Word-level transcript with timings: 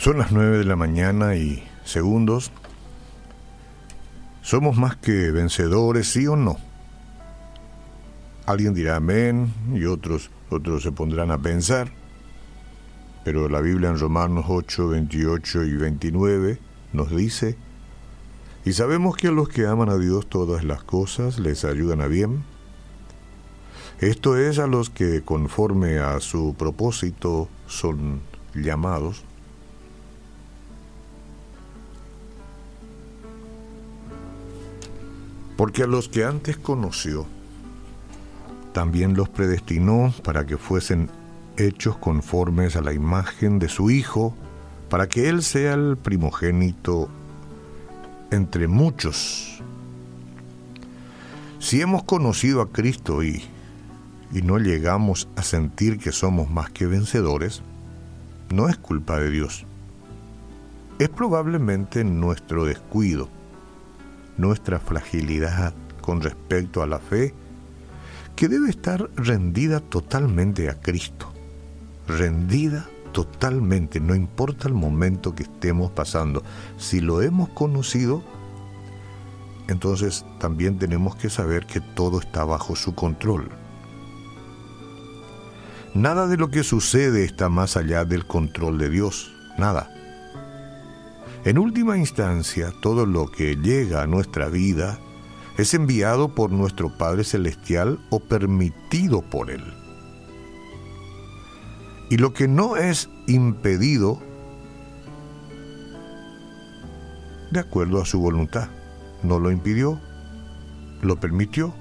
Son 0.00 0.16
las 0.16 0.32
9 0.32 0.56
de 0.56 0.64
la 0.64 0.76
mañana 0.76 1.36
y 1.36 1.62
segundos. 1.84 2.52
¿Somos 4.40 4.78
más 4.78 4.96
que 4.96 5.30
vencedores, 5.30 6.10
sí 6.10 6.26
o 6.26 6.36
no? 6.36 6.56
Alguien 8.46 8.72
dirá 8.72 8.96
amén 8.96 9.52
y 9.74 9.84
otros, 9.84 10.30
otros 10.48 10.84
se 10.84 10.90
pondrán 10.90 11.30
a 11.30 11.36
pensar. 11.36 11.92
Pero 13.26 13.50
la 13.50 13.60
Biblia 13.60 13.90
en 13.90 13.98
Romanos 13.98 14.46
8, 14.48 14.88
28 14.88 15.64
y 15.64 15.76
29 15.76 16.58
nos 16.94 17.14
dice, 17.14 17.58
y 18.64 18.72
sabemos 18.72 19.18
que 19.18 19.28
a 19.28 19.32
los 19.32 19.50
que 19.50 19.66
aman 19.66 19.90
a 19.90 19.98
Dios 19.98 20.30
todas 20.30 20.64
las 20.64 20.82
cosas 20.82 21.38
les 21.38 21.66
ayudan 21.66 22.00
a 22.00 22.06
bien. 22.06 22.42
Esto 23.98 24.38
es 24.38 24.60
a 24.60 24.66
los 24.66 24.88
que 24.88 25.20
conforme 25.20 25.98
a 25.98 26.20
su 26.20 26.54
propósito 26.58 27.50
son 27.66 28.22
llamados. 28.54 29.26
Porque 35.60 35.82
a 35.82 35.86
los 35.86 36.08
que 36.08 36.24
antes 36.24 36.56
conoció, 36.56 37.26
también 38.72 39.14
los 39.14 39.28
predestinó 39.28 40.10
para 40.24 40.46
que 40.46 40.56
fuesen 40.56 41.10
hechos 41.58 41.98
conformes 41.98 42.76
a 42.76 42.80
la 42.80 42.94
imagen 42.94 43.58
de 43.58 43.68
su 43.68 43.90
Hijo, 43.90 44.34
para 44.88 45.06
que 45.06 45.28
Él 45.28 45.42
sea 45.42 45.74
el 45.74 45.98
primogénito 45.98 47.10
entre 48.30 48.68
muchos. 48.68 49.62
Si 51.58 51.82
hemos 51.82 52.04
conocido 52.04 52.62
a 52.62 52.72
Cristo 52.72 53.22
y, 53.22 53.44
y 54.32 54.40
no 54.40 54.56
llegamos 54.56 55.28
a 55.36 55.42
sentir 55.42 55.98
que 55.98 56.10
somos 56.10 56.48
más 56.48 56.70
que 56.70 56.86
vencedores, 56.86 57.60
no 58.48 58.70
es 58.70 58.78
culpa 58.78 59.20
de 59.20 59.28
Dios. 59.30 59.66
Es 60.98 61.10
probablemente 61.10 62.02
nuestro 62.02 62.64
descuido 62.64 63.28
nuestra 64.40 64.78
fragilidad 64.78 65.74
con 66.00 66.20
respecto 66.20 66.82
a 66.82 66.86
la 66.86 66.98
fe, 66.98 67.34
que 68.36 68.48
debe 68.48 68.70
estar 68.70 69.10
rendida 69.16 69.80
totalmente 69.80 70.70
a 70.70 70.80
Cristo, 70.80 71.32
rendida 72.08 72.88
totalmente, 73.12 74.00
no 74.00 74.14
importa 74.14 74.68
el 74.68 74.74
momento 74.74 75.34
que 75.34 75.42
estemos 75.42 75.90
pasando. 75.90 76.42
Si 76.78 77.00
lo 77.00 77.22
hemos 77.22 77.48
conocido, 77.50 78.22
entonces 79.68 80.24
también 80.38 80.78
tenemos 80.78 81.16
que 81.16 81.28
saber 81.28 81.66
que 81.66 81.80
todo 81.80 82.20
está 82.20 82.44
bajo 82.44 82.76
su 82.76 82.94
control. 82.94 83.50
Nada 85.94 86.26
de 86.28 86.36
lo 86.36 86.48
que 86.48 86.62
sucede 86.62 87.24
está 87.24 87.48
más 87.48 87.76
allá 87.76 88.04
del 88.04 88.26
control 88.26 88.78
de 88.78 88.90
Dios, 88.90 89.32
nada. 89.58 89.99
En 91.42 91.56
última 91.56 91.96
instancia, 91.96 92.70
todo 92.82 93.06
lo 93.06 93.30
que 93.30 93.56
llega 93.56 94.02
a 94.02 94.06
nuestra 94.06 94.50
vida 94.50 94.98
es 95.56 95.72
enviado 95.72 96.34
por 96.34 96.50
nuestro 96.50 96.96
Padre 96.98 97.24
Celestial 97.24 97.98
o 98.10 98.20
permitido 98.20 99.22
por 99.22 99.50
Él. 99.50 99.64
Y 102.10 102.18
lo 102.18 102.34
que 102.34 102.46
no 102.46 102.76
es 102.76 103.08
impedido 103.26 104.20
de 107.50 107.60
acuerdo 107.60 108.02
a 108.02 108.04
su 108.04 108.20
voluntad. 108.20 108.68
No 109.22 109.38
lo 109.38 109.50
impidió, 109.50 109.98
lo 111.00 111.18
permitió, 111.20 111.74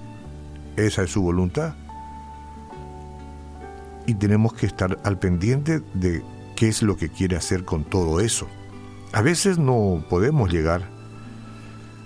esa 0.78 1.04
es 1.04 1.12
su 1.12 1.22
voluntad. 1.22 1.76
Y 4.08 4.14
tenemos 4.14 4.54
que 4.54 4.68
estar 4.68 5.00
al 5.04 5.20
pendiente 5.20 5.82
de 5.94 6.24
qué 6.56 6.70
es 6.70 6.82
lo 6.82 6.96
que 6.96 7.10
quiere 7.10 7.36
hacer 7.36 7.66
con 7.66 7.84
todo 7.84 8.22
eso. 8.22 8.48
A 9.12 9.22
veces 9.24 9.58
no 9.58 10.04
podemos 10.08 10.52
llegar, 10.52 10.88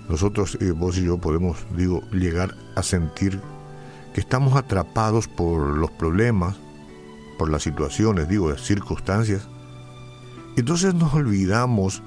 nosotros, 0.08 0.56
eh, 0.60 0.70
vos 0.70 0.96
y 0.96 1.04
yo 1.04 1.18
podemos, 1.18 1.66
digo, 1.76 2.02
llegar 2.12 2.54
a 2.76 2.82
sentir 2.82 3.40
que 4.14 4.20
estamos 4.20 4.56
atrapados 4.56 5.28
por 5.28 5.76
los 5.76 5.90
problemas, 5.90 6.56
por 7.38 7.50
las 7.50 7.62
situaciones, 7.62 8.28
digo, 8.28 8.50
las 8.50 8.62
circunstancias. 8.62 9.48
Entonces 10.56 10.94
nos 10.94 11.12
olvidamos 11.12 12.02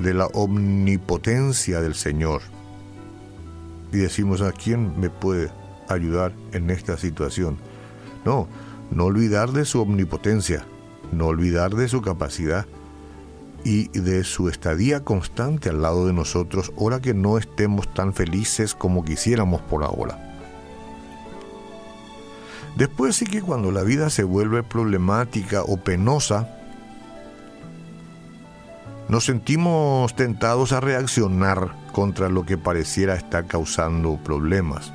de 0.00 0.12
la 0.12 0.26
omnipotencia 0.26 1.80
del 1.80 1.94
Señor 1.94 2.42
y 3.92 3.98
decimos 3.98 4.40
a 4.42 4.50
quién 4.50 4.98
me 4.98 5.08
puede 5.08 5.52
ayudar 5.88 6.32
en 6.52 6.70
esta 6.70 6.96
situación. 6.96 7.58
No, 8.24 8.48
no 8.90 9.04
olvidar 9.04 9.52
de 9.52 9.64
su 9.64 9.80
omnipotencia, 9.80 10.66
no 11.12 11.26
olvidar 11.26 11.74
de 11.74 11.88
su 11.88 12.02
capacidad 12.02 12.66
y 13.66 13.88
de 13.88 14.22
su 14.22 14.48
estadía 14.48 15.02
constante 15.02 15.70
al 15.70 15.82
lado 15.82 16.06
de 16.06 16.12
nosotros, 16.12 16.72
ahora 16.78 17.00
que 17.00 17.14
no 17.14 17.36
estemos 17.36 17.92
tan 17.92 18.14
felices 18.14 18.76
como 18.76 19.04
quisiéramos 19.04 19.60
por 19.62 19.82
ahora. 19.82 20.22
Después 22.76 23.16
sí 23.16 23.24
que 23.24 23.42
cuando 23.42 23.72
la 23.72 23.82
vida 23.82 24.08
se 24.08 24.22
vuelve 24.22 24.62
problemática 24.62 25.64
o 25.64 25.78
penosa, 25.78 26.48
nos 29.08 29.24
sentimos 29.24 30.14
tentados 30.14 30.70
a 30.70 30.78
reaccionar 30.78 31.74
contra 31.90 32.28
lo 32.28 32.46
que 32.46 32.56
pareciera 32.56 33.16
estar 33.16 33.46
causando 33.46 34.16
problemas. 34.22 34.92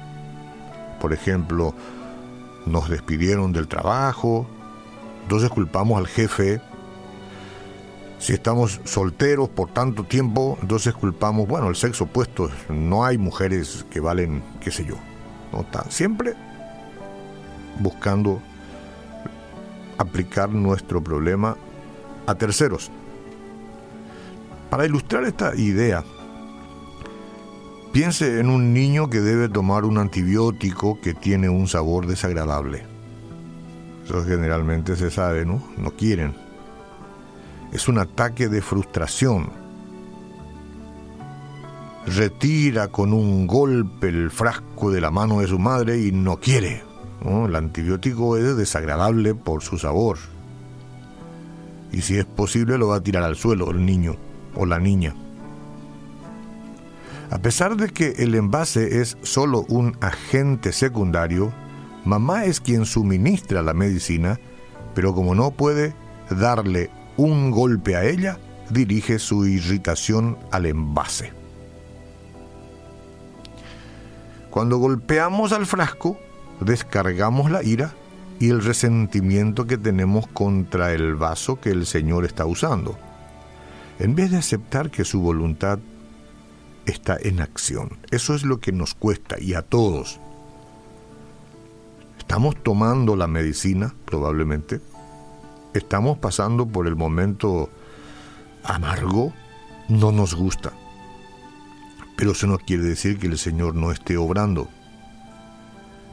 Por 1.02 1.12
ejemplo, 1.12 1.76
nos 2.66 2.90
despidieron 2.90 3.52
del 3.52 3.68
trabajo, 3.68 4.48
entonces 5.24 5.50
culpamos 5.50 5.98
al 5.98 6.08
jefe 6.08 6.62
si 8.22 8.34
estamos 8.34 8.80
solteros 8.84 9.50
por 9.50 9.72
tanto 9.72 10.04
tiempo, 10.04 10.56
entonces 10.62 10.94
culpamos, 10.94 11.48
bueno, 11.48 11.70
el 11.70 11.76
sexo 11.76 12.04
opuesto, 12.04 12.52
no 12.70 13.04
hay 13.04 13.18
mujeres 13.18 13.84
que 13.90 14.00
valen, 14.00 14.44
qué 14.62 14.70
sé 14.70 14.86
yo. 14.86 14.96
¿no? 15.52 15.66
Siempre 15.90 16.36
buscando 17.80 18.40
aplicar 19.98 20.50
nuestro 20.50 21.04
problema 21.04 21.58
a 22.28 22.36
terceros. 22.36 22.92
Para 24.70 24.86
ilustrar 24.86 25.24
esta 25.24 25.56
idea, 25.56 26.04
piense 27.92 28.40
en 28.40 28.52
un 28.52 28.72
niño 28.72 29.10
que 29.10 29.20
debe 29.20 29.50
tomar 29.50 29.84
un 29.84 29.98
antibiótico 29.98 31.02
que 31.02 31.16
tiene 31.16 31.50
un 31.50 31.68
sabor 31.68 32.06
desagradable. 32.06 32.84
Eso 34.06 34.24
generalmente 34.24 34.96
se 34.96 35.10
sabe, 35.10 35.44
¿no? 35.44 35.64
No 35.76 35.90
quieren 35.92 36.51
es 37.72 37.88
un 37.88 37.98
ataque 37.98 38.50
de 38.50 38.62
frustración. 38.62 39.50
Retira 42.06 42.88
con 42.88 43.14
un 43.14 43.48
golpe 43.48 44.10
el 44.10 44.32
frasco 44.32 44.92
de 44.92 45.02
la 45.02 45.12
mano 45.12 45.40
de 45.40 45.48
su 45.48 45.60
madre 45.60 46.00
y 46.00 46.12
no 46.12 46.38
quiere. 46.38 46.84
El 47.24 47.56
antibiótico 47.56 48.38
es 48.38 48.58
desagradable 48.58 49.36
por 49.36 49.62
su 49.62 49.78
sabor. 49.78 50.18
Y 51.92 52.02
si 52.02 52.18
es 52.18 52.26
posible 52.26 52.78
lo 52.78 52.88
va 52.88 52.98
a 52.98 53.04
tirar 53.04 53.24
al 53.24 53.36
suelo 53.36 53.70
el 53.70 53.86
niño 53.86 54.16
o 54.56 54.66
la 54.66 54.80
niña. 54.80 55.14
A 57.30 57.38
pesar 57.38 57.78
de 57.78 57.90
que 57.90 58.16
el 58.18 58.36
envase 58.36 59.02
es 59.02 59.18
solo 59.22 59.66
un 59.70 59.96
agente 60.02 60.74
secundario, 60.74 61.54
mamá 62.04 62.46
es 62.46 62.60
quien 62.60 62.86
suministra 62.86 63.62
la 63.62 63.74
medicina, 63.74 64.40
pero 64.96 65.14
como 65.14 65.36
no 65.36 65.52
puede 65.52 65.94
darle 66.30 66.90
un 67.18 67.52
golpe 67.52 67.96
a 67.96 68.06
ella, 68.06 68.38
dirige 68.70 69.20
su 69.20 69.46
irritación 69.46 70.38
al 70.52 70.66
envase. 70.66 71.34
Cuando 74.50 74.78
golpeamos 74.78 75.52
al 75.54 75.66
frasco, 75.66 76.18
descargamos 76.60 77.52
la 77.52 77.64
ira 77.64 77.94
y 78.40 78.50
el 78.50 78.64
resentimiento 78.64 79.68
que 79.68 79.78
tenemos 79.78 80.28
contra 80.28 80.94
el 80.94 81.16
vaso 81.16 81.60
que 81.60 81.70
el 81.70 81.86
Señor 81.86 82.26
está 82.26 82.46
usando, 82.46 82.98
en 84.00 84.16
vez 84.16 84.32
de 84.32 84.38
aceptar 84.38 84.90
que 84.90 85.06
su 85.06 85.22
voluntad 85.22 85.80
está 86.86 87.18
en 87.22 87.40
acción. 87.40 87.98
Eso 88.10 88.34
es 88.36 88.44
lo 88.44 88.60
que 88.60 88.72
nos 88.72 88.94
cuesta 88.94 89.40
y 89.40 89.54
a 89.54 89.62
todos. 89.62 90.20
Estamos 92.18 92.56
tomando 92.64 93.16
la 93.16 93.28
medicina, 93.28 93.94
probablemente, 94.06 94.82
estamos 95.74 96.18
pasando 96.18 96.68
por 96.68 96.88
el 96.88 96.96
momento 96.96 97.70
amargo, 98.64 99.34
no 99.90 100.12
nos 100.12 100.36
gusta. 100.36 100.74
Pero 102.16 102.32
eso 102.32 102.48
no 102.48 102.58
quiere 102.58 102.84
decir 102.84 103.18
que 103.18 103.28
el 103.28 103.38
Señor 103.38 103.76
no 103.76 103.92
esté 103.92 104.18
obrando. 104.18 104.68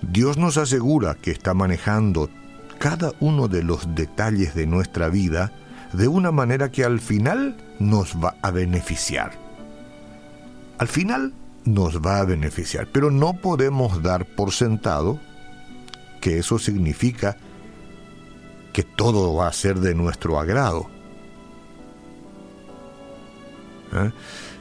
Dios 0.02 0.38
nos 0.38 0.56
asegura 0.56 1.14
que 1.14 1.30
está 1.30 1.54
manejando 1.54 2.30
cada 2.78 3.12
uno 3.20 3.48
de 3.48 3.62
los 3.62 3.94
detalles 3.94 4.54
de 4.54 4.66
nuestra 4.66 5.08
vida 5.08 5.52
de 5.92 6.08
una 6.08 6.30
manera 6.30 6.70
que 6.70 6.84
al 6.84 7.00
final 7.00 7.56
nos 7.78 8.14
va 8.22 8.36
a 8.42 8.50
beneficiar. 8.50 9.32
Al 10.78 10.88
final 10.88 11.32
nos 11.64 12.00
va 12.00 12.20
a 12.20 12.24
beneficiar, 12.24 12.88
pero 12.92 13.10
no 13.10 13.34
podemos 13.34 14.02
dar 14.02 14.24
por 14.24 14.52
sentado 14.52 15.18
que 16.20 16.38
eso 16.38 16.58
significa 16.58 17.36
que 18.78 18.84
todo 18.84 19.34
va 19.34 19.48
a 19.48 19.52
ser 19.52 19.80
de 19.80 19.92
nuestro 19.92 20.38
agrado. 20.38 20.86
¿eh? 23.92 24.12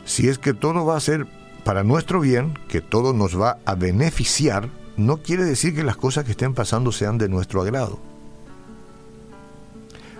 Si 0.06 0.28
es 0.28 0.40
que 0.40 0.56
todo 0.56 0.88
va 0.88 0.98
a 0.98 1.00
ser 1.00 1.28
para 1.64 1.84
nuestro 1.84 2.20
bien, 2.20 2.58
que 2.68 2.82
todo 2.82 3.14
nos 3.14 3.40
va 3.40 3.60
a 3.64 3.76
beneficiar, 3.76 4.70
no 4.96 5.18
quiere 5.18 5.46
decir 5.46 5.76
que 5.76 5.84
las 5.84 5.98
cosas 5.98 6.26
que 6.26 6.32
estén 6.32 6.56
pasando 6.56 6.92
sean 6.92 7.20
de 7.20 7.30
nuestro 7.30 7.62
agrado. 7.62 8.00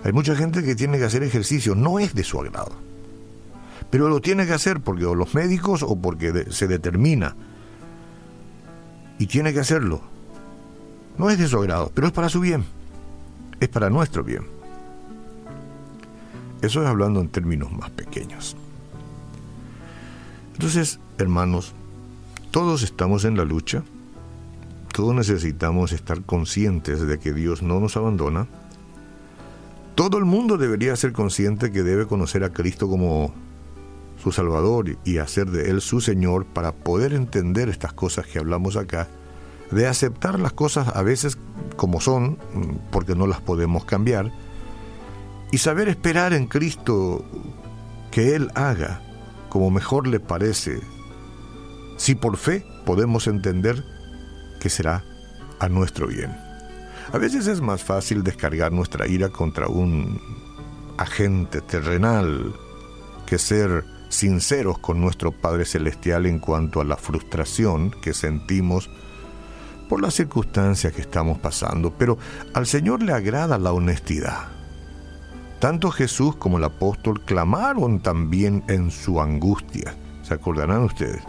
Hay 0.04 0.12
mucha 0.12 0.36
gente 0.36 0.62
que 0.62 0.76
tiene 0.76 0.98
que 0.98 1.04
hacer 1.04 1.24
ejercicio, 1.24 1.74
no 1.74 1.98
es 1.98 2.14
de 2.14 2.22
su 2.22 2.38
agrado. 2.38 2.76
Pero 3.90 4.08
lo 4.08 4.20
tiene 4.20 4.46
que 4.46 4.52
hacer 4.52 4.78
porque 4.78 5.06
o 5.06 5.16
los 5.16 5.34
médicos 5.34 5.82
o 5.82 5.96
porque 5.96 6.46
se 6.50 6.68
determina. 6.68 7.34
Y 9.18 9.26
tiene 9.26 9.52
que 9.52 9.58
hacerlo. 9.58 10.02
No 11.16 11.30
es 11.30 11.38
de 11.40 11.48
su 11.48 11.58
agrado, 11.58 11.90
pero 11.92 12.06
es 12.06 12.12
para 12.12 12.28
su 12.28 12.38
bien. 12.38 12.77
Es 13.60 13.68
para 13.68 13.90
nuestro 13.90 14.22
bien. 14.22 14.46
Eso 16.62 16.82
es 16.82 16.88
hablando 16.88 17.20
en 17.20 17.28
términos 17.28 17.70
más 17.72 17.90
pequeños. 17.90 18.56
Entonces, 20.54 20.98
hermanos, 21.18 21.72
todos 22.50 22.82
estamos 22.82 23.24
en 23.24 23.36
la 23.36 23.44
lucha, 23.44 23.84
todos 24.92 25.14
necesitamos 25.14 25.92
estar 25.92 26.22
conscientes 26.22 27.06
de 27.06 27.18
que 27.20 27.32
Dios 27.32 27.62
no 27.62 27.78
nos 27.78 27.96
abandona. 27.96 28.48
Todo 29.94 30.18
el 30.18 30.24
mundo 30.24 30.56
debería 30.56 30.96
ser 30.96 31.12
consciente 31.12 31.70
que 31.70 31.84
debe 31.84 32.06
conocer 32.06 32.42
a 32.42 32.52
Cristo 32.52 32.88
como 32.88 33.32
su 34.20 34.32
Salvador 34.32 34.96
y 35.04 35.18
hacer 35.18 35.50
de 35.50 35.70
Él 35.70 35.80
su 35.80 36.00
Señor 36.00 36.46
para 36.46 36.72
poder 36.72 37.12
entender 37.12 37.68
estas 37.68 37.92
cosas 37.92 38.26
que 38.26 38.40
hablamos 38.40 38.76
acá, 38.76 39.06
de 39.70 39.86
aceptar 39.86 40.40
las 40.40 40.52
cosas 40.52 40.88
a 40.94 41.02
veces 41.02 41.38
como 41.76 42.00
son, 42.00 42.38
porque 42.90 43.14
no 43.14 43.26
las 43.26 43.40
podemos 43.40 43.84
cambiar, 43.84 44.32
y 45.52 45.58
saber 45.58 45.88
esperar 45.88 46.32
en 46.32 46.46
Cristo 46.46 47.24
que 48.10 48.34
Él 48.34 48.50
haga 48.54 49.02
como 49.48 49.70
mejor 49.70 50.06
le 50.06 50.20
parece, 50.20 50.80
si 51.96 52.14
por 52.14 52.36
fe 52.36 52.64
podemos 52.84 53.26
entender 53.26 53.84
que 54.60 54.68
será 54.68 55.04
a 55.58 55.68
nuestro 55.68 56.06
bien. 56.06 56.36
A 57.12 57.18
veces 57.18 57.46
es 57.46 57.60
más 57.60 57.82
fácil 57.82 58.22
descargar 58.22 58.72
nuestra 58.72 59.06
ira 59.06 59.30
contra 59.30 59.66
un 59.66 60.20
agente 60.98 61.60
terrenal 61.62 62.54
que 63.24 63.38
ser 63.38 63.84
sinceros 64.08 64.78
con 64.78 65.00
nuestro 65.00 65.32
Padre 65.32 65.64
Celestial 65.64 66.26
en 66.26 66.38
cuanto 66.38 66.80
a 66.80 66.84
la 66.84 66.96
frustración 66.96 67.90
que 67.90 68.14
sentimos 68.14 68.90
por 69.88 70.02
las 70.02 70.14
circunstancias 70.14 70.92
que 70.92 71.00
estamos 71.00 71.38
pasando, 71.38 71.92
pero 71.96 72.18
al 72.54 72.66
Señor 72.66 73.02
le 73.02 73.12
agrada 73.12 73.58
la 73.58 73.72
honestidad. 73.72 74.48
Tanto 75.60 75.90
Jesús 75.90 76.36
como 76.36 76.58
el 76.58 76.64
apóstol 76.64 77.20
clamaron 77.22 78.00
también 78.00 78.62
en 78.68 78.90
su 78.90 79.20
angustia. 79.20 79.94
¿Se 80.22 80.34
acordarán 80.34 80.84
ustedes? 80.84 81.22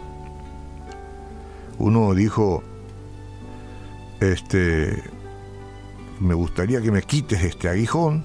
Uno 1.79 2.13
dijo, 2.13 2.61
este, 4.19 5.01
me 6.19 6.33
gustaría 6.33 6.81
que 6.81 6.91
me 6.91 7.01
quites 7.01 7.41
este 7.44 7.69
aguijón. 7.69 8.23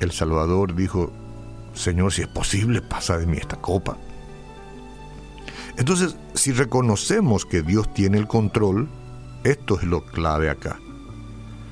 El 0.00 0.10
Salvador 0.10 0.74
dijo, 0.74 1.12
Señor, 1.74 2.12
si 2.12 2.22
es 2.22 2.28
posible, 2.28 2.80
pasa 2.82 3.18
de 3.18 3.26
mí 3.26 3.36
esta 3.36 3.56
copa. 3.56 3.96
Entonces, 5.76 6.16
si 6.34 6.50
reconocemos 6.52 7.44
que 7.44 7.62
Dios 7.62 7.92
tiene 7.94 8.18
el 8.18 8.26
control, 8.26 8.88
esto 9.44 9.78
es 9.78 9.84
lo 9.84 10.04
clave 10.04 10.50
acá. 10.50 10.78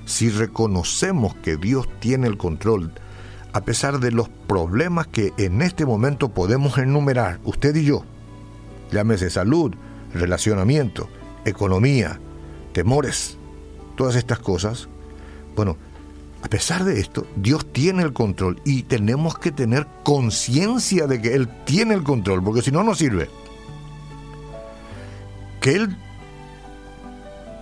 Si 0.04 0.30
reconocemos 0.30 1.34
que 1.36 1.56
Dios 1.56 1.88
tiene 2.00 2.28
el 2.28 2.36
control, 2.36 2.92
a 3.52 3.62
pesar 3.62 3.98
de 4.00 4.12
los 4.12 4.28
problemas 4.28 5.06
que 5.06 5.32
en 5.38 5.62
este 5.62 5.84
momento 5.84 6.28
podemos 6.28 6.78
enumerar, 6.78 7.40
usted 7.44 7.74
y 7.74 7.84
yo, 7.84 8.04
llámese 8.92 9.30
salud, 9.30 9.74
relacionamiento, 10.14 11.08
economía, 11.44 12.20
temores, 12.72 13.38
todas 13.96 14.14
estas 14.14 14.38
cosas, 14.38 14.88
bueno, 15.56 15.76
a 16.42 16.48
pesar 16.48 16.84
de 16.84 17.00
esto, 17.00 17.26
Dios 17.34 17.72
tiene 17.72 18.02
el 18.02 18.12
control 18.12 18.60
y 18.64 18.84
tenemos 18.84 19.36
que 19.38 19.50
tener 19.50 19.86
conciencia 20.04 21.06
de 21.06 21.20
que 21.20 21.34
Él 21.34 21.48
tiene 21.64 21.94
el 21.94 22.04
control, 22.04 22.44
porque 22.44 22.62
si 22.62 22.70
no, 22.70 22.84
no 22.84 22.94
sirve. 22.94 23.28
Que 25.60 25.72
Él 25.72 25.96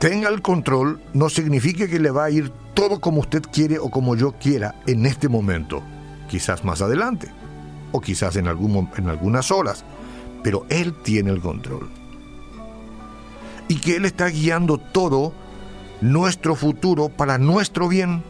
tenga 0.05 0.29
el 0.29 0.43
control 0.43 1.01
no 1.15 1.31
significa 1.31 1.89
que 1.89 1.99
le 1.99 2.11
va 2.11 2.25
a 2.25 2.31
ir 2.31 2.53
todo 2.75 3.01
como 3.01 3.21
usted 3.21 3.43
quiere 3.51 3.79
o 3.79 3.89
como 3.91 4.15
yo 4.17 4.33
quiera 4.33 4.75
en 4.87 5.06
este 5.06 5.31
momento, 5.31 5.83
quizás 6.29 6.62
más 6.62 6.83
adelante, 6.83 7.33
o 7.91 8.03
quizás 8.03 8.37
en, 8.37 8.47
algún, 8.47 8.91
en 8.99 9.09
algunas 9.09 9.51
horas, 9.51 9.83
pero 10.43 10.67
Él 10.69 10.93
tiene 11.03 11.31
el 11.31 11.41
control. 11.41 11.89
Y 13.67 13.77
que 13.77 13.97
Él 13.97 14.05
está 14.05 14.27
guiando 14.27 14.77
todo 14.77 15.33
nuestro 16.03 16.55
futuro 16.55 17.09
para 17.09 17.39
nuestro 17.39 17.89
bien. 17.89 18.23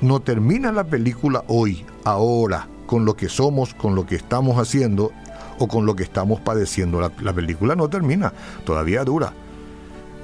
No 0.00 0.18
termina 0.18 0.72
la 0.72 0.82
película 0.82 1.44
hoy, 1.46 1.86
ahora, 2.02 2.66
con 2.86 3.04
lo 3.04 3.14
que 3.14 3.28
somos, 3.28 3.72
con 3.72 3.94
lo 3.94 4.04
que 4.04 4.16
estamos 4.16 4.58
haciendo 4.58 5.12
o 5.60 5.68
con 5.68 5.86
lo 5.86 5.94
que 5.94 6.02
estamos 6.02 6.40
padeciendo. 6.40 7.00
La, 7.00 7.12
la 7.22 7.32
película 7.32 7.76
no 7.76 7.88
termina, 7.88 8.32
todavía 8.64 9.04
dura. 9.04 9.32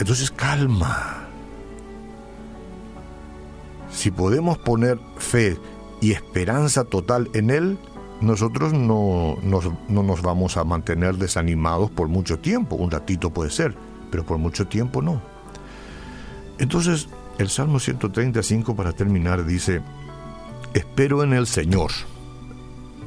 Entonces 0.00 0.31
calma, 0.31 1.29
si 3.93 4.11
podemos 4.11 4.56
poner 4.56 4.99
fe 5.19 5.58
y 6.00 6.12
esperanza 6.12 6.85
total 6.85 7.29
en 7.35 7.50
Él, 7.50 7.79
nosotros 8.23 8.73
no 8.73 9.37
nos, 9.43 10.23
vamos 10.23 10.56
a 10.56 10.64
mantener 10.64 11.17
desanimados 11.17 11.91
por 11.91 12.08
mucho 12.08 12.38
tiempo. 12.38 12.76
Un 12.76 12.91
ratito 12.91 13.29
puede 13.29 13.50
ser, 13.50 13.76
pero 14.11 14.25
por 14.25 14.38
mucho 14.38 14.67
tiempo 14.67 15.02
no. 15.02 15.20
Entonces, 16.58 17.11
el 17.38 17.50
Salmo 17.50 17.79
135 17.79 18.75
para 18.75 18.94
terminar 18.94 19.44
dice, 19.44 19.82
espero 20.73 21.23
en 21.23 21.35
el 21.35 21.47
Señor, 21.47 21.91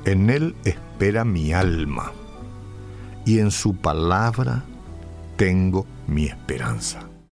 en 0.06 0.30
Él 0.30 0.56
espera 0.64 1.26
mi 1.26 1.54
alma, 1.54 2.12
y 3.26 3.40
en 3.40 3.50
su 3.50 3.76
palabra 3.76 4.64
tengo 5.44 5.86
mi 6.08 6.28
esperanza. 6.28 7.13